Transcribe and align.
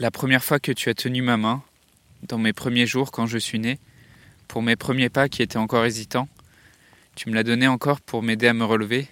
La 0.00 0.10
première 0.10 0.42
fois 0.42 0.58
que 0.58 0.72
tu 0.72 0.88
as 0.88 0.94
tenu 0.94 1.20
ma 1.20 1.36
main, 1.36 1.62
dans 2.22 2.38
mes 2.38 2.54
premiers 2.54 2.86
jours 2.86 3.12
quand 3.12 3.26
je 3.26 3.36
suis 3.36 3.58
né, 3.58 3.78
pour 4.48 4.62
mes 4.62 4.74
premiers 4.74 5.10
pas 5.10 5.28
qui 5.28 5.42
étaient 5.42 5.58
encore 5.58 5.84
hésitants, 5.84 6.26
tu 7.16 7.28
me 7.28 7.34
l'as 7.34 7.42
donné 7.42 7.68
encore 7.68 8.00
pour 8.00 8.22
m'aider 8.22 8.48
à 8.48 8.54
me 8.54 8.64
relever, 8.64 9.08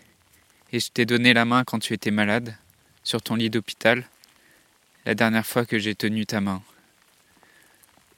et 0.72 0.80
je 0.80 0.90
t'ai 0.90 1.04
donné 1.04 1.34
la 1.34 1.44
main 1.44 1.62
quand 1.62 1.78
tu 1.78 1.92
étais 1.92 2.10
malade, 2.10 2.56
sur 3.04 3.20
ton 3.20 3.34
lit 3.34 3.50
d'hôpital, 3.50 4.08
la 5.04 5.14
dernière 5.14 5.44
fois 5.44 5.66
que 5.66 5.78
j'ai 5.78 5.94
tenu 5.94 6.24
ta 6.24 6.40
main. 6.40 6.62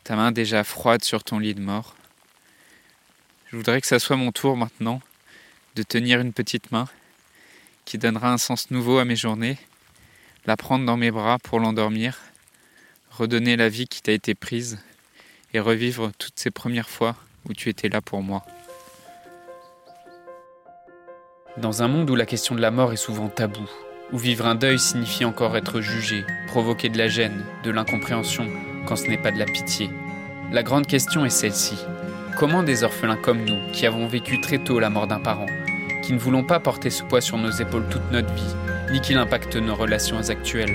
Ta 0.05 0.15
main 0.15 0.31
déjà 0.31 0.63
froide 0.63 1.03
sur 1.03 1.25
ton 1.25 1.41
lit 1.41 1.57
de 1.57 1.61
mort. 1.61 1.97
Je 3.51 3.57
voudrais 3.57 3.81
que 3.81 3.89
ça 3.89 3.99
soit 3.99 4.15
mon 4.15 4.31
tour 4.31 4.57
maintenant 4.57 5.03
de 5.75 5.83
tenir 5.83 6.21
une 6.21 6.33
petite 6.33 6.71
main 6.71 6.87
qui 7.85 7.99
donnera 7.99 8.33
un 8.33 8.39
sens 8.39 8.71
nouveau 8.71 8.99
à 8.99 9.05
mes 9.05 9.17
journées, 9.17 9.59
la 10.47 10.57
prendre 10.57 10.87
dans 10.87 10.97
mes 10.97 11.11
bras 11.11 11.41
pour 11.41 11.59
l'endormir, 11.59 12.17
redonner 13.11 13.57
la 13.57 13.69
vie 13.69 13.87
qui 13.87 14.01
t'a 14.03 14.13
été 14.13 14.35
prise 14.35 14.79
et 15.53 15.61
revivre 15.61 16.13
toutes 16.19 16.39
ces 16.39 16.51
premières 16.51 16.89
fois 16.89 17.17
où 17.49 17.53
tu 17.53 17.69
étais 17.69 17.89
là 17.89 18.01
pour 18.01 18.23
moi. 18.23 18.45
Dans 21.57 21.83
un 21.83 21.89
monde 21.89 22.09
où 22.09 22.15
la 22.15 22.27
question 22.27 22.55
de 22.55 22.61
la 22.61 22.71
mort 22.71 22.93
est 22.93 22.97
souvent 22.97 23.29
taboue, 23.29 23.69
où 24.13 24.19
vivre 24.19 24.47
un 24.47 24.55
deuil 24.55 24.79
signifie 24.79 25.25
encore 25.25 25.57
être 25.57 25.81
jugé, 25.81 26.25
provoquer 26.47 26.89
de 26.89 26.99
la 26.99 27.09
gêne, 27.09 27.45
de 27.65 27.71
l'incompréhension, 27.71 28.47
quand 28.87 28.97
ce 28.97 29.09
n'est 29.09 29.21
pas 29.21 29.33
de 29.33 29.39
la 29.39 29.47
pitié, 29.47 29.91
la 30.53 30.63
grande 30.63 30.87
question 30.87 31.25
est 31.25 31.31
celle-ci. 31.31 31.77
Comment 32.39 32.63
des 32.63 32.85
orphelins 32.85 33.17
comme 33.17 33.45
nous, 33.45 33.73
qui 33.73 33.87
avons 33.87 34.07
vécu 34.07 34.41
très 34.41 34.59
tôt 34.59 34.79
la 34.79 34.91
mort 34.91 35.07
d'un 35.07 35.21
parent, 35.21 35.47
qui 36.03 36.13
ne 36.13 36.19
voulons 36.19 36.45
pas 36.45 36.61
porter 36.61 36.91
ce 36.91 37.03
poids 37.03 37.21
sur 37.21 37.37
nos 37.37 37.51
épaules 37.51 37.89
toute 37.91 38.11
notre 38.11 38.33
vie, 38.33 38.55
ni 38.93 39.01
qu'il 39.01 39.19
impacte 39.19 39.57
nos 39.57 39.75
relations 39.75 40.31
actuelles, 40.31 40.75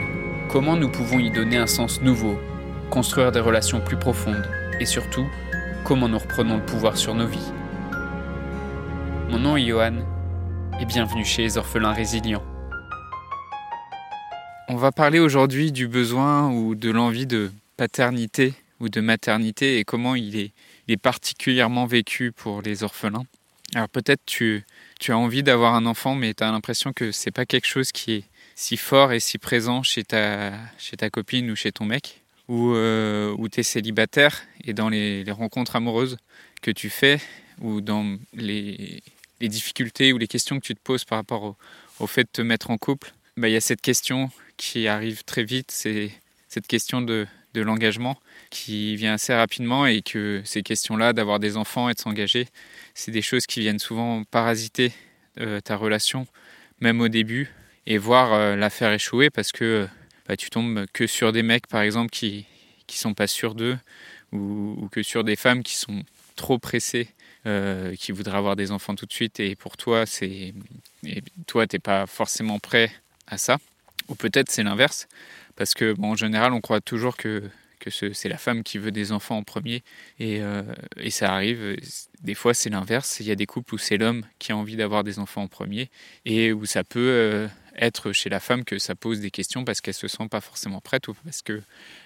comment 0.49 0.75
nous 0.75 0.89
pouvons 0.89 1.19
y 1.19 1.29
donner 1.29 1.57
un 1.57 1.67
sens 1.67 2.01
nouveau, 2.01 2.39
construire 2.89 3.31
des 3.31 3.39
relations 3.39 3.81
plus 3.81 3.97
profondes, 3.97 4.47
et 4.79 4.85
surtout, 4.85 5.27
comment 5.83 6.07
nous 6.07 6.19
reprenons 6.19 6.57
le 6.57 6.65
pouvoir 6.65 6.97
sur 6.97 7.15
nos 7.15 7.27
vies 7.27 7.51
Mon 9.29 9.39
nom 9.39 9.57
est 9.57 9.65
Johan, 9.65 9.97
et 10.79 10.85
bienvenue 10.85 11.25
chez 11.25 11.43
les 11.43 11.57
orphelins 11.57 11.93
résilients. 11.93 12.43
On 14.67 14.75
va 14.75 14.91
parler 14.91 15.19
aujourd'hui 15.19 15.71
du 15.71 15.87
besoin 15.87 16.49
ou 16.51 16.75
de 16.75 16.89
l'envie 16.89 17.27
de 17.27 17.51
paternité 17.77 18.53
ou 18.79 18.89
de 18.89 18.99
maternité 18.99 19.79
et 19.79 19.83
comment 19.83 20.15
il 20.15 20.37
est, 20.37 20.97
particulièrement 20.97 21.85
vécu 21.85 22.31
pour 22.31 22.61
les 22.61 22.83
orphelins. 22.83 23.25
Alors 23.73 23.89
peut-être 23.89 24.21
tu, 24.25 24.63
as 25.07 25.17
envie 25.17 25.43
d'avoir 25.43 25.75
un 25.75 25.85
enfant, 25.85 26.15
mais 26.15 26.33
tu 26.33 26.43
as 26.43 26.51
l'impression 26.51 26.93
que 26.93 27.11
c'est 27.11 27.31
pas 27.31 27.45
quelque 27.45 27.67
chose 27.67 27.91
qui 27.91 28.13
est 28.13 28.23
si 28.55 28.77
fort 28.77 29.11
et 29.11 29.19
si 29.19 29.37
présent 29.37 29.83
chez 29.83 30.03
ta, 30.03 30.53
chez 30.77 30.97
ta 30.97 31.09
copine 31.09 31.51
ou 31.51 31.55
chez 31.55 31.71
ton 31.71 31.85
mec, 31.85 32.21
ou 32.47 32.73
euh, 32.73 33.35
tu 33.51 33.59
es 33.59 33.63
célibataire 33.63 34.43
et 34.63 34.73
dans 34.73 34.89
les, 34.89 35.23
rencontres 35.29 35.75
amoureuses 35.75 36.17
que 36.61 36.71
tu 36.71 36.89
fais, 36.89 37.19
ou 37.59 37.81
dans 37.81 38.17
les, 38.33 39.03
difficultés 39.41 40.13
ou 40.13 40.17
les 40.17 40.27
questions 40.27 40.59
que 40.59 40.65
tu 40.65 40.73
te 40.73 40.79
poses 40.81 41.03
par 41.03 41.19
rapport 41.19 41.55
au, 41.99 42.07
fait 42.07 42.23
de 42.23 42.29
te 42.31 42.41
mettre 42.41 42.71
en 42.71 42.77
couple, 42.77 43.13
bah, 43.37 43.49
il 43.49 43.51
y 43.51 43.57
a 43.57 43.61
cette 43.61 43.81
question 43.81 44.31
qui 44.57 44.87
arrive 44.87 45.23
très 45.23 45.43
vite, 45.43 45.69
c'est 45.71 46.11
cette 46.47 46.65
question 46.65 47.01
de, 47.01 47.27
de 47.53 47.61
l'engagement 47.61 48.17
qui 48.49 48.95
vient 48.95 49.13
assez 49.13 49.33
rapidement 49.33 49.85
et 49.85 50.01
que 50.01 50.41
ces 50.45 50.63
questions-là, 50.63 51.13
d'avoir 51.13 51.39
des 51.39 51.57
enfants 51.57 51.89
et 51.89 51.93
de 51.93 51.99
s'engager, 51.99 52.47
c'est 52.93 53.11
des 53.11 53.21
choses 53.21 53.45
qui 53.45 53.59
viennent 53.59 53.79
souvent 53.79 54.23
parasiter 54.23 54.93
euh, 55.39 55.59
ta 55.59 55.75
relation, 55.75 56.27
même 56.79 57.01
au 57.01 57.09
début, 57.09 57.51
et 57.87 57.97
voir 57.97 58.33
euh, 58.33 58.55
la 58.55 58.69
faire 58.69 58.91
échouer 58.91 59.29
parce 59.29 59.51
que 59.51 59.87
bah, 60.27 60.35
tu 60.35 60.49
tombes 60.49 60.85
que 60.93 61.07
sur 61.07 61.31
des 61.31 61.43
mecs, 61.43 61.67
par 61.67 61.81
exemple, 61.81 62.09
qui 62.09 62.45
qui 62.87 62.97
sont 62.97 63.13
pas 63.13 63.27
sûrs 63.27 63.55
d'eux, 63.55 63.77
ou, 64.31 64.87
que 64.91 65.01
sur 65.03 65.23
des 65.23 65.35
femmes 65.35 65.63
qui 65.63 65.75
sont 65.75 66.03
trop 66.35 66.59
pressées, 66.59 67.09
euh, 67.47 67.95
qui 67.95 68.11
voudraient 68.11 68.37
avoir 68.37 68.55
des 68.55 68.71
enfants 68.71 68.95
tout 68.95 69.05
de 69.05 69.13
suite, 69.13 69.39
et 69.39 69.55
pour 69.55 69.77
toi, 69.77 70.05
c'est 70.05 70.53
et 71.03 71.23
toi, 71.47 71.67
t'es 71.67 71.79
pas 71.79 72.05
forcément 72.05 72.59
prêt 72.59 72.91
à 73.27 73.37
ça, 73.37 73.57
ou 74.07 74.15
peut-être 74.15 74.51
c'est 74.51 74.63
l'inverse, 74.63 75.07
parce 75.55 75.73
que 75.73 75.93
bon, 75.93 76.11
en 76.11 76.15
général, 76.15 76.53
on 76.53 76.61
croit 76.61 76.81
toujours 76.81 77.17
que 77.17 77.43
que 77.79 77.91
c'est 77.91 78.29
la 78.29 78.37
femme 78.37 78.63
qui 78.63 78.79
veut 78.79 78.91
des 78.91 79.11
enfants 79.11 79.37
en 79.37 79.43
premier. 79.43 79.83
Et, 80.19 80.41
euh, 80.41 80.63
et 80.97 81.11
ça 81.11 81.33
arrive, 81.33 81.77
des 82.21 82.33
fois 82.33 82.55
c'est 82.55 82.69
l'inverse. 82.69 83.19
Il 83.19 83.27
y 83.27 83.31
a 83.31 83.35
des 83.35 83.45
couples 83.45 83.75
où 83.75 83.77
c'est 83.77 83.97
l'homme 83.97 84.25
qui 84.39 84.51
a 84.51 84.57
envie 84.57 84.75
d'avoir 84.75 85.03
des 85.03 85.19
enfants 85.19 85.43
en 85.43 85.47
premier. 85.47 85.89
Et 86.25 86.51
où 86.51 86.65
ça 86.65 86.83
peut 86.83 86.99
euh, 86.99 87.47
être 87.77 88.11
chez 88.11 88.29
la 88.29 88.39
femme 88.39 88.63
que 88.63 88.77
ça 88.77 88.95
pose 88.95 89.19
des 89.19 89.31
questions 89.31 89.65
parce 89.65 89.81
qu'elle 89.81 89.93
se 89.93 90.07
sent 90.07 90.27
pas 90.29 90.41
forcément 90.41 90.81
prête 90.81 91.07
ou 91.07 91.13
parce 91.13 91.41
qu'elle 91.41 91.63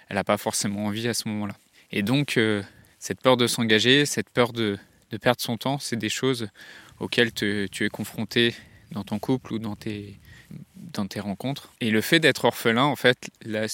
n'a 0.09 0.23
pas 0.23 0.37
forcément 0.37 0.85
envie 0.85 1.07
à 1.07 1.13
ce 1.13 1.27
moment-là. 1.29 1.55
Et 1.91 2.03
donc, 2.03 2.37
euh, 2.37 2.61
cette 2.99 3.21
peur 3.21 3.37
de 3.37 3.47
s'engager, 3.47 4.05
cette 4.05 4.29
peur 4.29 4.53
de, 4.53 4.77
perdre 5.21 5.41
son 5.41 5.57
temps, 5.57 5.79
c'est 5.79 5.95
des 5.95 6.09
choses 6.09 6.49
auxquelles 6.99 7.33
tu 7.33 7.67
es 7.79 7.89
confronté 7.89 8.53
dans 8.91 9.03
ton 9.03 9.19
couple 9.19 9.53
ou 9.53 9.59
dans 9.59 9.75
tes, 9.75 10.19
dans 10.75 11.07
tes 11.07 11.19
rencontres. 11.19 11.73
Et 11.81 11.91
le 11.91 12.01
fait 12.01 12.19
d'être 12.19 12.45
orphelin, 12.45 12.83
en 12.83 12.95
fait, 12.95 13.29
la, 13.43 13.67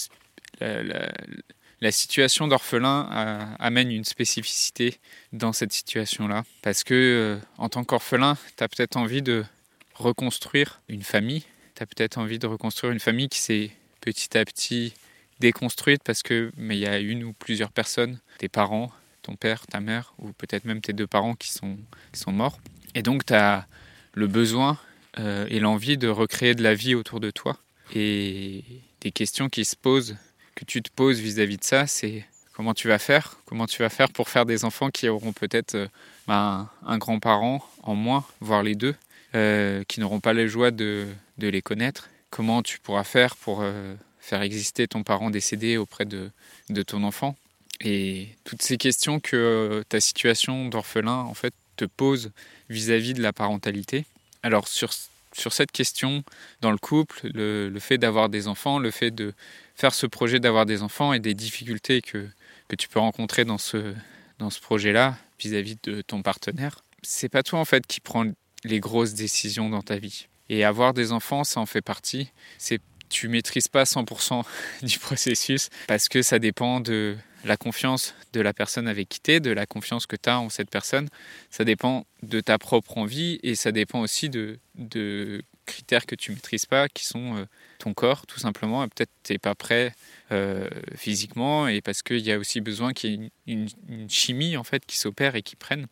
la, 1.81 1.91
situation 1.91 2.47
d'orphelin 2.47 3.55
amène 3.59 3.91
une 3.91 4.05
spécificité 4.05 4.99
dans 5.33 5.53
cette 5.53 5.73
situation-là. 5.73 6.43
Parce 6.61 6.83
que 6.83 6.93
euh, 6.93 7.37
en 7.57 7.69
tant 7.69 7.83
qu'orphelin, 7.83 8.37
tu 8.57 8.63
as 8.63 8.67
peut-être 8.67 8.97
envie 8.97 9.21
de 9.21 9.43
reconstruire 9.95 10.81
une 10.89 11.03
famille. 11.03 11.43
Tu 11.75 11.83
as 11.83 11.85
peut-être 11.85 12.17
envie 12.17 12.39
de 12.39 12.47
reconstruire 12.47 12.91
une 12.91 12.99
famille 12.99 13.29
qui 13.29 13.39
s'est 13.39 13.71
petit 14.01 14.37
à 14.37 14.45
petit 14.45 14.93
déconstruite 15.39 16.01
parce 16.03 16.23
que 16.23 16.51
mais 16.57 16.77
il 16.77 16.81
y 16.81 16.87
a 16.87 16.99
une 16.99 17.23
ou 17.23 17.33
plusieurs 17.33 17.71
personnes, 17.71 18.19
tes 18.37 18.49
parents, 18.49 18.91
ton 19.21 19.35
père, 19.35 19.65
ta 19.67 19.79
mère, 19.79 20.13
ou 20.19 20.31
peut-être 20.31 20.65
même 20.65 20.81
tes 20.81 20.93
deux 20.93 21.07
parents 21.07 21.35
qui 21.35 21.51
sont, 21.51 21.77
qui 22.13 22.19
sont 22.19 22.31
morts. 22.31 22.59
Et 22.93 23.01
donc 23.01 23.25
tu 23.25 23.33
as 23.33 23.67
le 24.13 24.27
besoin 24.27 24.77
euh, 25.19 25.47
et 25.49 25.59
l'envie 25.59 25.97
de 25.97 26.07
recréer 26.07 26.55
de 26.55 26.63
la 26.63 26.75
vie 26.75 26.95
autour 26.95 27.19
de 27.19 27.31
toi. 27.31 27.57
Et 27.93 28.63
des 29.01 29.11
questions 29.11 29.49
qui 29.49 29.65
se 29.65 29.75
posent 29.75 30.17
que 30.55 30.65
tu 30.65 30.81
te 30.81 30.89
poses 30.89 31.19
vis-à-vis 31.19 31.57
de 31.57 31.63
ça, 31.63 31.87
c'est 31.87 32.25
comment 32.53 32.73
tu 32.73 32.87
vas 32.87 32.99
faire? 32.99 33.37
Comment 33.45 33.67
tu 33.67 33.81
vas 33.81 33.89
faire 33.89 34.09
pour 34.09 34.29
faire 34.29 34.45
des 34.45 34.63
enfants 34.63 34.89
qui 34.89 35.09
auront 35.09 35.33
peut-être 35.33 35.75
euh, 35.75 35.87
ben, 36.27 36.69
un 36.85 36.97
grand-parent 36.97 37.67
en 37.83 37.95
moins, 37.95 38.25
voire 38.39 38.63
les 38.63 38.75
deux, 38.75 38.95
euh, 39.35 39.83
qui 39.87 39.99
n'auront 39.99 40.19
pas 40.19 40.33
la 40.33 40.47
joie 40.47 40.71
de, 40.71 41.07
les 41.37 41.61
connaître 41.61 42.09
Comment 42.29 42.63
tu 42.63 42.79
pourras 42.79 43.03
faire 43.03 43.35
pour 43.35 43.61
euh, 43.61 43.95
faire 44.19 44.41
exister 44.41 44.87
ton 44.87 45.03
parent 45.03 45.29
décédé 45.29 45.77
auprès 45.77 46.05
de, 46.05 46.31
ton 46.83 47.03
enfant? 47.03 47.35
Et 47.81 48.29
toutes 48.43 48.61
ces 48.61 48.77
questions 48.77 49.19
que 49.19 49.83
ta 49.89 49.99
situation 49.99 50.67
d'orphelin 50.67 51.17
en 51.17 51.33
fait 51.33 51.53
te 51.75 51.85
pose 51.85 52.31
vis-à-vis 52.69 53.13
de 53.13 53.21
la 53.21 53.33
parentalité. 53.33 54.05
Alors 54.43 54.67
sur 54.67 54.91
sur 55.37 55.51
cette 55.53 55.71
question 55.71 56.23
dans 56.61 56.71
le 56.71 56.77
couple, 56.77 57.29
le, 57.33 57.77
fait 57.79 57.97
d'avoir 57.97 58.29
des 58.29 58.47
enfants, 58.47 58.79
le 58.79 58.91
fait 58.91 59.11
de 59.11 59.33
faire 59.75 59.93
ce 59.93 60.07
projet 60.07 60.39
d'avoir 60.39 60.65
des 60.65 60.81
enfants 60.81 61.11
et 61.13 61.19
des 61.19 61.33
difficultés 61.33 62.01
que, 62.01 62.25
que 62.69 62.75
tu 62.75 62.87
peux 62.87 62.99
rencontrer 62.99 63.43
dans 63.43 63.57
ce, 63.57 63.93
dans 64.39 64.49
ce 64.49 64.61
projet-là 64.61 65.17
vis-à-vis 65.39 65.77
de 65.83 66.01
ton 66.01 66.21
partenaire, 66.21 66.83
c'est 67.03 67.29
pas 67.29 67.43
toi 67.43 67.59
en 67.59 67.65
fait 67.65 67.85
qui 67.85 67.99
prends 67.99 68.25
les 68.65 68.79
grosses 68.79 69.13
décisions 69.13 69.69
dans 69.69 69.81
ta 69.81 69.97
vie. 69.97 70.27
Et 70.49 70.63
avoir 70.63 70.93
des 70.93 71.11
enfants, 71.11 71.43
ça 71.43 71.59
en 71.59 71.65
fait 71.65 71.81
partie. 71.81 72.31
C'est 72.57 72.79
tu 73.09 73.27
maîtrises 73.27 73.67
pas 73.67 73.83
100% 73.83 74.43
du 74.83 74.99
processus 74.99 75.69
parce 75.87 76.09
que 76.09 76.21
ça 76.21 76.39
dépend 76.39 76.79
de 76.79 77.15
la 77.43 77.57
confiance 77.57 78.15
de 78.33 78.41
la 78.41 78.53
personne 78.53 78.87
avec 78.87 79.07
qui 79.07 79.19
tu 79.21 79.31
es, 79.33 79.39
de 79.39 79.51
la 79.51 79.65
confiance 79.65 80.07
que 80.07 80.15
tu 80.15 80.29
as 80.29 80.39
en 80.39 80.49
cette 80.49 80.69
personne. 80.69 81.07
Ça 81.51 81.63
dépend 81.63 82.05
de 82.23 82.41
ta 82.41 82.57
propre 82.57 82.97
envie 82.97 83.39
et 83.43 83.55
ça 83.55 83.71
dépend 83.71 84.01
aussi 84.01 84.29
de, 84.29 84.59
de 84.75 85.43
critères 85.65 86.05
que 86.05 86.15
tu 86.15 86.31
maîtrises 86.31 86.65
pas, 86.65 86.87
qui 86.87 87.05
sont 87.05 87.37
euh, 87.37 87.45
ton 87.79 87.93
corps, 87.93 88.25
tout 88.25 88.39
simplement. 88.39 88.87
Peut-être 88.87 89.11
tu 89.23 89.33
n'es 89.33 89.39
pas 89.39 89.55
prêt 89.55 89.93
euh, 90.31 90.69
physiquement 90.95 91.67
et 91.67 91.81
parce 91.81 92.01
qu'il 92.01 92.19
y 92.19 92.31
a 92.31 92.37
aussi 92.37 92.61
besoin 92.61 92.93
qu'il 92.93 93.11
y 93.11 93.25
ait 93.25 93.31
une, 93.47 94.09
chimie 94.09 94.57
en 94.57 94.63
fait 94.63 94.85
qui 94.85 94.97
s'opère 94.97 95.35
et 95.35 95.43
qui 95.43 95.55
prenne. 95.55 95.87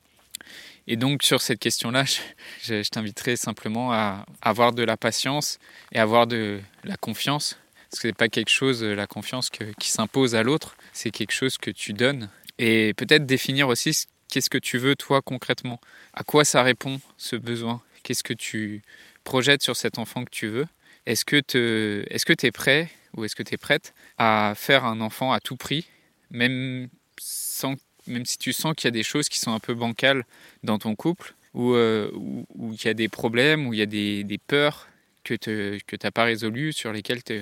Et 0.87 0.95
donc 0.95 1.23
sur 1.23 1.41
cette 1.41 1.59
question-là, 1.59 2.03
je, 2.63 2.83
je, 2.83 2.89
t'inviterai 2.89 3.35
simplement 3.35 3.91
à 3.91 4.25
avoir 4.41 4.73
de 4.73 4.83
la 4.83 4.97
patience 4.97 5.59
et 5.91 5.99
avoir 5.99 6.27
de 6.27 6.59
la 6.83 6.97
confiance. 6.97 7.57
Parce 7.89 8.01
que 8.01 8.07
ce 8.07 8.07
n'est 8.07 8.13
pas 8.13 8.27
quelque 8.27 8.49
chose, 8.49 8.83
la 8.83 9.05
confiance 9.05 9.49
qui 9.79 9.89
s'impose 9.89 10.33
à 10.33 10.41
l'autre, 10.41 10.75
c'est 10.93 11.11
quelque 11.11 11.31
chose 11.31 11.57
que 11.57 11.69
tu 11.69 11.93
donnes. 11.93 12.29
Et 12.57 12.93
peut-être 12.95 13.25
définir 13.25 13.67
aussi 13.67 14.05
qu'est-ce 14.29 14.49
que 14.49 14.57
tu 14.57 14.79
veux 14.79 14.95
toi 14.95 15.21
concrètement. 15.21 15.79
À 16.13 16.23
quoi 16.23 16.43
ça 16.43 16.63
répond 16.63 16.99
ce 17.17 17.35
besoin? 17.35 17.81
Qu'est-ce 18.01 18.23
que 18.23 18.33
tu 18.33 18.81
projette 19.23 19.61
sur 19.61 19.75
cet 19.75 19.99
enfant 19.99 20.25
que 20.25 20.31
tu 20.31 20.47
veux? 20.47 20.65
Est-ce 21.05 21.23
que 21.23 21.39
tu 21.39 22.45
es 22.47 22.51
prêt 22.51 22.89
ou 23.15 23.25
est-ce 23.25 23.35
que 23.35 23.43
tu 23.43 23.53
es 23.53 23.57
prête 23.57 23.93
à 24.17 24.53
faire 24.55 24.85
un 24.85 25.01
enfant 25.01 25.31
à 25.31 25.39
tout 25.39 25.55
prix, 25.55 25.85
même, 26.31 26.89
sans, 27.19 27.75
même 28.07 28.25
si 28.25 28.37
tu 28.37 28.53
sens 28.53 28.73
qu'il 28.75 28.85
y 28.85 28.89
a 28.89 28.91
des 28.91 29.03
choses 29.03 29.29
qui 29.29 29.39
sont 29.39 29.51
un 29.53 29.59
peu 29.59 29.73
bancales 29.73 30.25
dans 30.63 30.79
ton 30.79 30.95
couple, 30.95 31.33
ou 31.53 31.73
euh, 31.73 32.09
où, 32.13 32.73
il 32.73 32.83
y 32.83 32.87
a 32.87 32.93
des 32.93 33.09
problèmes, 33.09 33.67
où 33.67 33.73
il 33.73 33.79
y 33.79 33.83
a 33.83 33.87
des, 33.87 34.23
des 34.23 34.37
peurs 34.37 34.87
que 35.23 35.35
tu 35.35 35.95
n'as 36.03 36.11
pas 36.11 36.23
résolues, 36.23 36.73
sur 36.73 36.91
lesquelles 36.91 37.23
tu 37.23 37.39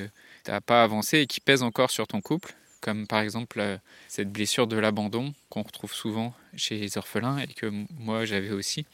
n'as 0.47 0.61
pas 0.61 0.83
avancé 0.83 1.19
et 1.19 1.27
qui 1.27 1.39
pèsent 1.39 1.63
encore 1.63 1.91
sur 1.91 2.07
ton 2.07 2.21
couple 2.21 2.55
comme 2.81 3.07
par 3.07 3.21
exemple 3.21 3.59
euh, 3.59 3.77
cette 4.09 4.31
blessure 4.31 4.67
de 4.67 4.75
l'abandon 4.75 5.33
qu'on 5.49 5.61
retrouve 5.61 5.93
souvent 5.93 6.33
chez 6.57 6.77
les 6.77 6.97
orphelins 6.97 7.37
et 7.37 7.47
que 7.47 7.71
moi 7.99 8.25
j'avais 8.25 8.49
aussi. 8.49 8.85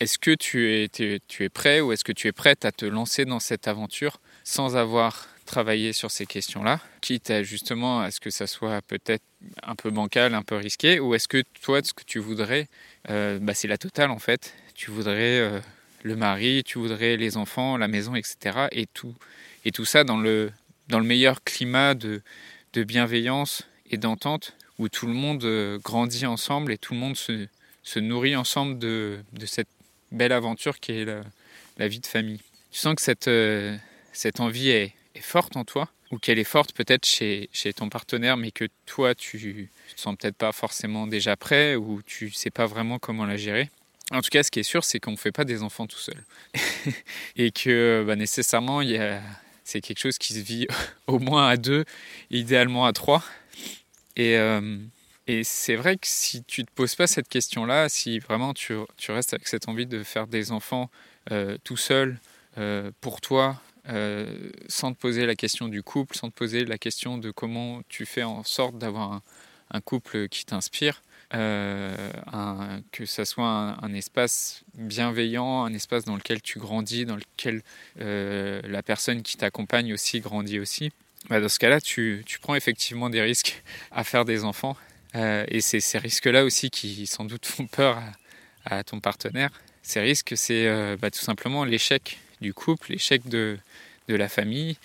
Est-ce 0.00 0.18
que 0.18 0.32
tu 0.32 0.72
es, 0.72 0.88
tu 0.88 1.44
es 1.44 1.48
prêt 1.48 1.80
ou 1.80 1.92
est-ce 1.92 2.04
que 2.04 2.12
tu 2.12 2.26
es 2.26 2.32
prête 2.32 2.64
à 2.64 2.72
te 2.72 2.84
lancer 2.84 3.24
dans 3.24 3.38
cette 3.38 3.68
aventure 3.68 4.20
sans 4.42 4.76
avoir 4.76 5.28
travaillé 5.44 5.92
sur 5.92 6.10
ces 6.10 6.26
questions-là, 6.26 6.80
quitte 7.00 7.30
à 7.30 7.42
justement 7.42 8.00
à 8.00 8.10
ce 8.10 8.20
que 8.20 8.30
ça 8.30 8.46
soit 8.46 8.82
peut-être 8.82 9.22
un 9.62 9.74
peu 9.74 9.90
bancal, 9.90 10.34
un 10.34 10.42
peu 10.42 10.56
risqué, 10.56 11.00
ou 11.00 11.14
est-ce 11.14 11.28
que 11.28 11.42
toi, 11.62 11.80
ce 11.82 11.92
que 11.92 12.04
tu 12.04 12.18
voudrais, 12.18 12.68
euh, 13.10 13.38
bah, 13.40 13.54
c'est 13.54 13.68
la 13.68 13.78
totale 13.78 14.10
en 14.10 14.18
fait. 14.18 14.54
Tu 14.74 14.90
voudrais 14.90 15.38
euh, 15.38 15.60
le 16.02 16.16
mari, 16.16 16.62
tu 16.64 16.78
voudrais 16.78 17.16
les 17.16 17.36
enfants, 17.36 17.76
la 17.76 17.88
maison, 17.88 18.14
etc. 18.14 18.68
Et 18.72 18.86
tout, 18.86 19.14
et 19.64 19.70
tout 19.70 19.84
ça 19.84 20.04
dans 20.04 20.18
le, 20.18 20.50
dans 20.88 20.98
le 20.98 21.06
meilleur 21.06 21.42
climat 21.44 21.94
de, 21.94 22.22
de 22.72 22.84
bienveillance 22.84 23.64
et 23.90 23.96
d'entente, 23.96 24.54
où 24.78 24.88
tout 24.88 25.06
le 25.06 25.12
monde 25.12 25.44
euh, 25.44 25.78
grandit 25.78 26.26
ensemble 26.26 26.72
et 26.72 26.78
tout 26.78 26.94
le 26.94 27.00
monde 27.00 27.16
se, 27.16 27.46
se 27.82 27.98
nourrit 28.00 28.36
ensemble 28.36 28.78
de, 28.78 29.20
de 29.32 29.46
cette 29.46 29.68
belle 30.10 30.32
aventure 30.32 30.80
qui 30.80 30.92
est 30.92 31.04
la, 31.04 31.88
vie 31.88 32.00
de 32.00 32.06
famille. 32.06 32.40
Tu 32.70 32.78
sens 32.78 32.94
que 32.94 33.02
cette, 33.02 33.30
cette 34.12 34.40
envie 34.40 34.70
est, 34.70 34.94
forte 35.20 35.56
en 35.56 35.64
toi, 35.64 35.88
ou 36.10 36.18
qu'elle 36.18 36.38
est 36.38 36.44
forte 36.44 36.72
peut-être 36.72 37.06
chez, 37.06 37.48
chez 37.52 37.72
ton 37.72 37.88
partenaire, 37.88 38.36
mais 38.36 38.50
que 38.50 38.66
toi, 38.86 39.14
tu 39.14 39.70
ne 39.94 39.98
sens 39.98 40.16
peut-être 40.16 40.36
pas 40.36 40.52
forcément 40.52 41.06
déjà 41.06 41.36
prêt, 41.36 41.76
ou 41.76 42.02
tu 42.02 42.30
sais 42.30 42.50
pas 42.50 42.66
vraiment 42.66 42.98
comment 42.98 43.26
la 43.26 43.36
gérer? 43.36 43.70
En 44.10 44.20
tout 44.20 44.28
cas, 44.30 44.42
ce 44.42 44.50
qui 44.50 44.60
est 44.60 44.64
sûr, 44.64 44.84
c'est 44.84 45.00
qu'on 45.00 45.12
ne 45.12 45.16
fait 45.16 45.32
pas 45.32 45.44
des 45.44 45.62
enfants 45.62 45.86
tout 45.86 45.98
seul. 45.98 46.22
et 47.36 47.50
que 47.50 48.04
bah, 48.06 48.16
nécessairement, 48.16 48.82
c'est 49.64 49.80
quelque 49.80 49.98
chose 49.98 50.18
qui 50.18 50.34
se 50.34 50.40
vit 50.40 50.66
au 51.06 51.18
moins 51.18 51.48
à 51.48 51.56
deux, 51.56 51.84
idéalement 52.30 52.84
à 52.86 52.92
trois. 52.92 53.24
Et, 54.16 54.36
euh, 54.36 54.78
et 55.26 55.42
c'est 55.42 55.76
vrai 55.76 55.96
que 55.96 56.06
si 56.06 56.44
tu 56.44 56.64
te 56.64 56.70
poses 56.72 56.94
pas 56.94 57.06
cette 57.06 57.28
question-là, 57.28 57.88
si 57.88 58.18
vraiment 58.18 58.52
tu, 58.52 58.74
tu, 58.96 59.10
restes 59.10 59.32
avec 59.32 59.48
cette 59.48 59.68
envie 59.68 59.86
de 59.86 60.02
faire 60.02 60.26
des 60.26 60.52
enfants 60.52 60.90
euh, 61.32 61.56
tout 61.64 61.78
seul, 61.78 62.20
euh, 62.58 62.90
pour 63.00 63.20
toi, 63.20 63.60
euh, 63.88 64.50
sans 64.68 64.92
te 64.92 64.98
poser 64.98 65.26
la 65.26 65.34
question 65.34 65.68
du 65.68 65.82
couple, 65.82 66.16
sans 66.16 66.30
te 66.30 66.34
poser 66.34 66.64
la 66.64 66.78
question 66.78 67.18
de 67.18 67.30
comment 67.30 67.82
tu 67.88 68.06
fais 68.06 68.22
en 68.22 68.44
sorte 68.44 68.78
d'avoir 68.78 69.22
un, 69.70 69.80
couple 69.80 70.28
qui 70.28 70.44
t'inspire, 70.44 71.02
que 71.30 73.06
ça 73.06 73.24
soit 73.24 73.76
un, 73.82 73.92
espace 73.92 74.62
bienveillant, 74.74 75.64
un 75.64 75.74
espace 75.74 76.04
dans 76.04 76.14
lequel 76.14 76.40
tu 76.40 76.60
grandis, 76.60 77.06
dans 77.06 77.16
lequel 77.16 77.62
la 77.96 78.82
personne 78.84 79.22
qui 79.22 79.36
t'accompagne 79.36 79.92
aussi 79.92 80.20
grandit 80.20 80.60
aussi. 80.60 80.92
Bah 81.28 81.40
dans 81.40 81.48
ce 81.48 81.58
cas-là, 81.58 81.80
tu, 81.80 82.22
prends 82.42 82.54
effectivement 82.54 83.08
des 83.08 83.22
risques 83.22 83.62
à 83.90 84.04
faire 84.04 84.24
des 84.24 84.44
enfants 84.44 84.76
euh, 85.14 85.44
et 85.48 85.60
c'est 85.60 85.80
ces 85.80 85.98
risques-là 85.98 86.44
aussi 86.44 86.70
qui 86.70 87.06
sans 87.06 87.24
doute 87.24 87.46
font 87.46 87.66
peur 87.66 88.02
à, 88.66 88.84
ton 88.84 89.00
partenaire. 89.00 89.50
Ces 89.82 90.00
risques, 90.00 90.34
c'est 90.36 90.66
euh, 90.66 90.96
bah, 91.00 91.10
tout 91.10 91.20
simplement 91.20 91.64
l'échec 91.64 92.18
du 92.40 92.54
couple, 92.54 92.92
l'échec 92.92 93.28
de, 93.28 93.58
de, 94.08 94.14
la 94.14 94.28
famille. 94.28 94.76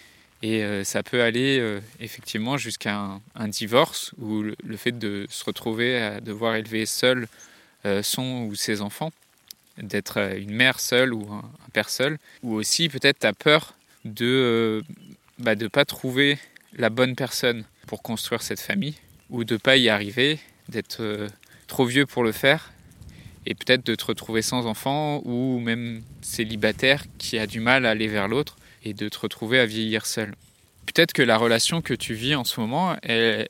Et 0.42 0.64
euh, 0.64 0.84
ça 0.84 1.04
peut 1.04 1.22
aller 1.22 1.80
effectivement 2.00 2.58
jusqu'à 2.58 3.20
un, 3.36 3.48
divorce 3.48 4.14
ou 4.20 4.42
le, 4.42 4.78
fait 4.78 4.98
de 4.98 5.26
se 5.30 5.44
retrouver 5.44 6.02
à 6.02 6.22
devoir 6.22 6.56
élever 6.56 6.86
seul 6.86 7.28
son 8.02 8.44
ou 8.44 8.56
ses 8.56 8.82
enfants, 8.82 9.12
d'être 9.78 10.18
une 10.38 10.52
mère 10.52 10.80
seule 10.80 11.14
ou 11.14 11.32
un, 11.32 11.44
père 11.74 11.90
seul. 11.90 12.18
Ou 12.44 12.56
aussi 12.56 12.90
peut-être 12.90 13.20
tu 13.20 13.28
as 13.28 13.34
peur 13.34 13.74
de 14.06 14.84
ne 15.40 15.44
bah, 15.44 15.56
pas 15.70 15.86
trouver 15.86 16.38
la 16.78 16.90
bonne 16.90 17.16
personne 17.16 17.64
pour 17.88 18.02
construire 18.02 18.42
cette 18.42 18.60
famille 18.60 18.96
ou 19.30 19.44
de 19.44 19.58
pas 19.58 19.78
y 19.78 19.90
arriver, 19.90 20.40
d'être 20.70 21.02
euh, 21.02 21.28
trop 21.68 21.86
vieux 21.86 22.06
pour 22.06 22.24
le 22.24 22.32
faire 22.32 22.72
et 23.50 23.56
peut-être 23.56 23.86
de 23.86 23.96
te 23.96 24.06
retrouver 24.06 24.42
sans 24.42 24.68
enfant 24.68 25.22
ou 25.26 25.60
même 25.60 26.04
célibataire 26.22 27.04
qui 27.18 27.38
a 27.38 27.48
du 27.48 27.60
mal 27.60 27.86
à 27.86 27.90
aller 27.90 28.08
vers 28.08 28.28
l'autre 28.28 28.58
et 28.86 28.94
de 28.94 29.10
te 29.10 29.20
retrouver 29.20 29.60
à 29.60 29.66
vieillir 29.66 30.06
seul. 30.06 30.36
Peut-être 30.86 31.14
que 31.14 31.24
la 31.24 31.36
relation 31.36 31.82
que 31.82 31.96
tu 31.96 32.14
vis 32.14 32.36
en 32.36 32.44
ce 32.44 32.60
moment, 32.60 32.96
elle, 33.02 33.48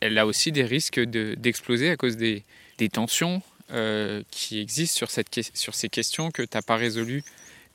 elle 0.00 0.18
a 0.18 0.26
aussi 0.26 0.52
des 0.52 0.64
risques 0.64 1.00
d'exploser 1.00 1.90
à 1.90 1.96
cause 1.96 2.16
des, 2.16 2.42
des 2.78 2.88
tensions 2.88 3.40
euh, 3.72 4.22
qui 4.30 4.60
existent 4.60 4.96
sur, 4.96 5.10
cette, 5.10 5.28
sur 5.54 5.74
ces 5.74 5.88
questions 5.88 6.30
que 6.30 6.42
tu 6.42 6.56
n'as 6.56 6.62
pas 6.62 6.76
résolues 6.76 7.22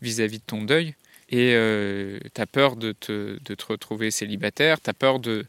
vis-à-vis 0.01 0.39
de 0.39 0.43
ton 0.45 0.63
deuil. 0.63 0.93
Et 1.29 1.53
euh, 1.55 2.19
tu 2.33 2.41
as 2.41 2.47
peur 2.47 2.75
de 2.75 2.91
te, 2.91 3.39
de 3.43 3.55
te 3.55 3.65
retrouver 3.65 4.11
célibataire, 4.11 4.81
tu 4.81 4.89
as 4.89 4.93
peur 4.93 5.19
de, 5.19 5.45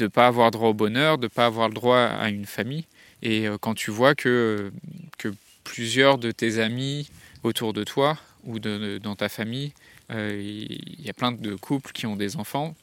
ne 0.00 0.06
pas 0.06 0.26
avoir 0.26 0.50
droit 0.50 0.68
au 0.68 0.74
bonheur, 0.74 1.16
de 1.16 1.24
ne 1.24 1.28
pas 1.28 1.46
avoir 1.46 1.68
le 1.68 1.74
droit 1.74 1.98
à 1.98 2.28
une 2.28 2.44
famille. 2.44 2.84
Et 3.22 3.48
euh, 3.48 3.56
quand 3.58 3.74
tu 3.74 3.90
vois 3.90 4.14
que, 4.14 4.70
que 5.16 5.32
plusieurs 5.64 6.18
de 6.18 6.30
tes 6.30 6.58
amis 6.58 7.08
autour 7.42 7.72
de 7.72 7.84
toi 7.84 8.18
ou 8.44 8.58
dans 8.58 9.16
ta 9.16 9.28
famille, 9.28 9.72
euh, 10.10 10.40
il 10.40 11.04
y 11.04 11.10
a 11.10 11.12
plein 11.12 11.32
de 11.32 11.54
couples 11.54 11.92
qui 11.92 12.06
ont 12.06 12.16
des 12.16 12.36
enfants, 12.36 12.74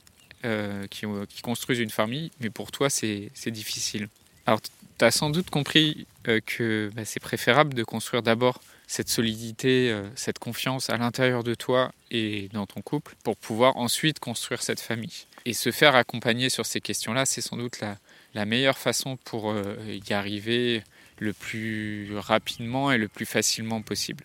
euh, 0.46 0.88
qui, 0.88 1.06
construisent 1.42 1.80
une 1.80 1.90
famille, 1.90 2.32
mais 2.40 2.50
pour 2.50 2.72
toi 2.72 2.90
c'est 2.90 3.32
difficile. 3.48 4.08
Alors 4.46 4.62
tu 4.62 5.06
as 5.06 5.12
sans 5.12 5.30
doute 5.30 5.50
compris 5.50 6.08
que 6.24 6.92
bah, 6.96 7.06
c'est 7.06 7.20
préférable 7.20 7.74
de 7.74 7.84
construire 7.84 8.24
d'abord 8.24 8.62
cette 8.88 9.10
solidité, 9.10 9.96
cette 10.16 10.40
confiance 10.40 10.90
à 10.90 10.98
l'intérieur 10.98 11.44
de 11.44 11.54
toi 11.54 11.92
et 12.10 12.50
dans 12.54 12.66
ton 12.66 12.82
couple 12.82 13.16
pour 13.24 13.38
pouvoir 13.38 13.78
ensuite 13.78 14.20
construire 14.20 14.64
cette 14.64 14.80
famille. 14.80 15.26
Et 15.46 15.54
se 15.54 15.72
faire 15.72 15.96
accompagner 15.96 16.50
sur 16.50 16.66
ces 16.66 16.82
questions-là, 16.82 17.26
c'est 17.26 17.42
sans 17.42 17.58
doute 17.58 17.80
la, 17.82 18.46
meilleure 18.46 18.78
façon 18.78 19.18
pour 19.18 19.52
euh, 19.52 19.76
y 19.88 20.14
arriver 20.14 20.84
le 21.20 21.34
plus 21.34 22.18
rapidement 22.18 22.92
et 22.92 22.98
le 22.98 23.08
plus 23.08 23.26
facilement 23.26 23.82
possible. 23.82 24.24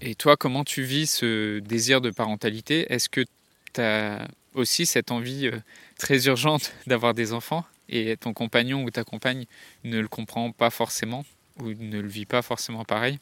Et 0.00 0.14
toi, 0.14 0.36
comment 0.36 0.64
tu 0.64 0.82
vis 0.82 1.06
ce 1.06 1.58
désir 1.60 2.00
de 2.00 2.10
parentalité? 2.10 2.92
Est-ce 2.92 3.08
que 3.08 3.24
tu 3.72 3.80
as 3.80 4.28
aussi 4.54 4.86
cette 4.86 5.10
envie 5.10 5.46
euh, 5.46 5.58
très 5.98 6.26
urgente 6.26 6.72
d'avoir 6.86 7.14
des 7.14 7.32
enfants 7.32 7.64
et 7.88 8.16
ton 8.16 8.32
compagnon 8.32 8.82
ou 8.82 8.90
ta 8.90 9.04
compagne 9.04 9.46
ne 9.84 10.00
le 10.00 10.08
comprend 10.08 10.50
pas 10.52 10.70
forcément 10.70 11.24
ou 11.60 11.68
ne 11.68 12.00
le 12.00 12.08
vit 12.08 12.26
pas 12.26 12.42
forcément 12.42 12.84
pareil? 12.84 13.18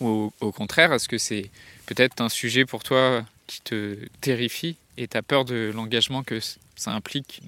Ou 0.00 0.32
au 0.40 0.52
contraire, 0.52 0.92
est-ce 0.92 1.08
que 1.08 1.18
c'est 1.18 1.50
peut-être 1.86 2.20
un 2.20 2.28
sujet 2.28 2.66
pour 2.66 2.82
toi 2.82 3.24
qui 3.46 3.62
te 3.62 3.96
terrifie 4.20 4.76
et 4.98 5.08
tu 5.08 5.16
as 5.16 5.22
peur 5.22 5.44
de 5.46 5.72
l'engagement 5.74 6.22
que 6.22 6.40
ça 6.76 6.92
implique 6.92 7.40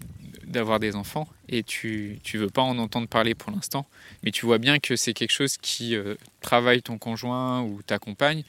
d'avoir 0.50 0.81
des 0.81 0.97
enfants 0.97 1.29
et 1.49 1.62
tu 1.62 2.20
ne 2.35 2.38
veux 2.38 2.50
pas 2.50 2.62
en 2.62 2.79
entendre 2.79 3.08
parler 3.08 3.35
pour 3.35 3.52
l'instant, 3.52 3.87
mais 4.23 4.30
tu 4.30 4.47
vois 4.47 4.59
bien 4.59 4.78
que 4.78 4.97
c'est 4.97 5.14
quelque 5.14 5.33
chose 5.33 5.57
qui 5.57 5.95
euh, 5.95 6.14
travaille 6.40 6.83
ton 6.83 6.99
conjoint 6.99 7.62
ou 7.62 7.80
ta 7.83 7.99
compagne 7.99 8.42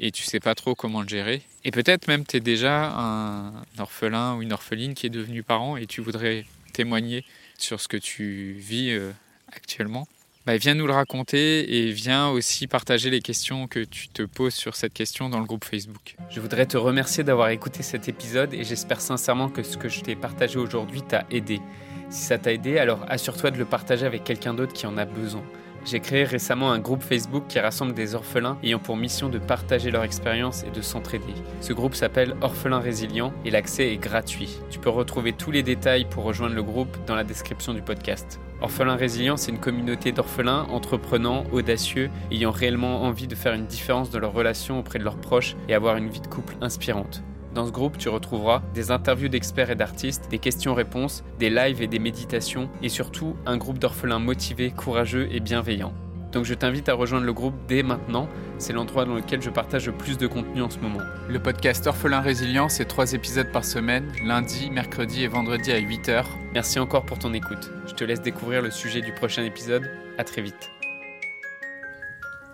et 0.00 0.12
tu 0.12 0.22
sais 0.22 0.40
pas 0.40 0.54
trop 0.54 0.74
comment 0.74 1.02
le 1.02 1.08
gérer. 1.08 1.42
Et 1.64 1.70
peut-être 1.70 2.06
même 2.08 2.24
tu 2.24 2.36
es 2.36 2.40
déjà 2.40 2.90
un 2.96 3.52
orphelin 3.78 4.36
ou 4.36 4.42
une 4.42 4.52
orpheline 4.52 4.94
qui 4.94 5.06
est 5.06 5.10
devenu 5.10 5.42
parent 5.42 5.76
et 5.76 5.86
tu 5.86 6.00
voudrais 6.00 6.44
témoigner 6.72 7.24
sur 7.58 7.80
ce 7.80 7.88
que 7.88 7.96
tu 7.96 8.54
vis 8.58 8.90
euh, 8.90 9.10
actuellement. 9.52 10.06
Bah, 10.48 10.56
viens 10.56 10.74
nous 10.74 10.86
le 10.86 10.94
raconter 10.94 11.76
et 11.76 11.92
viens 11.92 12.30
aussi 12.30 12.68
partager 12.68 13.10
les 13.10 13.20
questions 13.20 13.66
que 13.66 13.80
tu 13.80 14.08
te 14.08 14.22
poses 14.22 14.54
sur 14.54 14.76
cette 14.76 14.94
question 14.94 15.28
dans 15.28 15.40
le 15.40 15.44
groupe 15.44 15.62
Facebook. 15.62 16.16
Je 16.30 16.40
voudrais 16.40 16.64
te 16.64 16.78
remercier 16.78 17.22
d'avoir 17.22 17.50
écouté 17.50 17.82
cet 17.82 18.08
épisode 18.08 18.54
et 18.54 18.64
j'espère 18.64 19.02
sincèrement 19.02 19.50
que 19.50 19.62
ce 19.62 19.76
que 19.76 19.90
je 19.90 20.00
t'ai 20.00 20.16
partagé 20.16 20.58
aujourd'hui 20.58 21.02
t'a 21.02 21.26
aidé. 21.30 21.60
Si 22.08 22.22
ça 22.22 22.38
t'a 22.38 22.54
aidé, 22.54 22.78
alors 22.78 23.04
assure-toi 23.10 23.50
de 23.50 23.58
le 23.58 23.66
partager 23.66 24.06
avec 24.06 24.24
quelqu'un 24.24 24.54
d'autre 24.54 24.72
qui 24.72 24.86
en 24.86 24.96
a 24.96 25.04
besoin. 25.04 25.42
J'ai 25.84 26.00
créé 26.00 26.24
récemment 26.24 26.72
un 26.72 26.78
groupe 26.78 27.02
Facebook 27.02 27.44
qui 27.46 27.60
rassemble 27.60 27.92
des 27.92 28.14
orphelins 28.14 28.56
ayant 28.62 28.78
pour 28.78 28.96
mission 28.96 29.28
de 29.28 29.38
partager 29.38 29.90
leur 29.90 30.04
expérience 30.04 30.64
et 30.64 30.70
de 30.70 30.80
s'entraider. 30.80 31.34
Ce 31.60 31.74
groupe 31.74 31.94
s'appelle 31.94 32.34
Orphelins 32.40 32.80
Résilients 32.80 33.34
et 33.44 33.50
l'accès 33.50 33.92
est 33.92 33.98
gratuit. 33.98 34.56
Tu 34.70 34.78
peux 34.78 34.88
retrouver 34.88 35.34
tous 35.34 35.50
les 35.50 35.62
détails 35.62 36.06
pour 36.08 36.24
rejoindre 36.24 36.54
le 36.54 36.62
groupe 36.62 36.96
dans 37.06 37.16
la 37.16 37.24
description 37.24 37.74
du 37.74 37.82
podcast. 37.82 38.40
Orphelins 38.60 38.96
Résilients, 38.96 39.36
c'est 39.36 39.52
une 39.52 39.60
communauté 39.60 40.10
d'orphelins 40.10 40.66
entreprenants, 40.70 41.44
audacieux, 41.52 42.10
ayant 42.32 42.50
réellement 42.50 43.04
envie 43.04 43.28
de 43.28 43.36
faire 43.36 43.54
une 43.54 43.66
différence 43.66 44.10
dans 44.10 44.18
leurs 44.18 44.32
relations 44.32 44.80
auprès 44.80 44.98
de 44.98 45.04
leurs 45.04 45.20
proches 45.20 45.54
et 45.68 45.74
avoir 45.74 45.96
une 45.96 46.08
vie 46.08 46.20
de 46.20 46.26
couple 46.26 46.56
inspirante. 46.60 47.22
Dans 47.54 47.66
ce 47.66 47.70
groupe, 47.70 47.98
tu 47.98 48.08
retrouveras 48.08 48.62
des 48.74 48.90
interviews 48.90 49.28
d'experts 49.28 49.70
et 49.70 49.76
d'artistes, 49.76 50.28
des 50.28 50.40
questions-réponses, 50.40 51.22
des 51.38 51.50
lives 51.50 51.82
et 51.82 51.86
des 51.86 52.00
méditations, 52.00 52.68
et 52.82 52.88
surtout 52.88 53.36
un 53.46 53.56
groupe 53.56 53.78
d'orphelins 53.78 54.18
motivés, 54.18 54.72
courageux 54.72 55.28
et 55.30 55.38
bienveillants. 55.38 55.94
Donc 56.32 56.44
je 56.44 56.54
t'invite 56.54 56.88
à 56.88 56.94
rejoindre 56.94 57.24
le 57.24 57.32
groupe 57.32 57.54
dès 57.68 57.82
maintenant, 57.82 58.28
c'est 58.58 58.72
l'endroit 58.72 59.04
dans 59.04 59.14
lequel 59.14 59.40
je 59.40 59.50
partage 59.50 59.86
le 59.86 59.92
plus 59.92 60.18
de 60.18 60.26
contenu 60.26 60.60
en 60.60 60.68
ce 60.68 60.78
moment. 60.78 61.00
Le 61.28 61.38
podcast 61.40 61.86
Orphelin 61.86 62.20
Résilient, 62.20 62.68
c'est 62.68 62.84
trois 62.84 63.14
épisodes 63.14 63.50
par 63.50 63.64
semaine, 63.64 64.12
lundi, 64.24 64.70
mercredi 64.70 65.22
et 65.22 65.28
vendredi 65.28 65.72
à 65.72 65.80
8h. 65.80 66.24
Merci 66.52 66.78
encore 66.78 67.06
pour 67.06 67.18
ton 67.18 67.32
écoute. 67.32 67.70
Je 67.86 67.94
te 67.94 68.04
laisse 68.04 68.20
découvrir 68.20 68.60
le 68.60 68.70
sujet 68.70 69.00
du 69.00 69.12
prochain 69.12 69.42
épisode. 69.44 69.90
À 70.18 70.24
très 70.24 70.42
vite. 70.42 70.70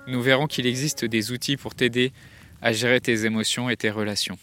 Nous 0.06 0.20
verrons 0.20 0.46
qu'il 0.46 0.66
existe 0.66 1.04
des 1.04 1.32
outils 1.32 1.56
pour 1.56 1.74
t'aider 1.74 2.12
à 2.62 2.72
gérer 2.72 3.00
tes 3.00 3.24
émotions 3.24 3.70
et 3.70 3.76
tes 3.76 3.90
relations. 3.90 4.38